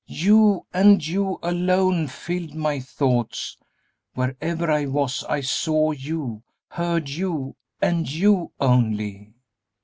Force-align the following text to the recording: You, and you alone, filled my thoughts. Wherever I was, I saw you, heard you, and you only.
You, 0.09 0.65
and 0.73 1.05
you 1.05 1.37
alone, 1.43 2.07
filled 2.07 2.55
my 2.55 2.79
thoughts. 2.79 3.55
Wherever 4.15 4.71
I 4.71 4.87
was, 4.87 5.23
I 5.25 5.41
saw 5.41 5.91
you, 5.91 6.41
heard 6.69 7.07
you, 7.09 7.55
and 7.83 8.11
you 8.11 8.51
only. 8.59 9.35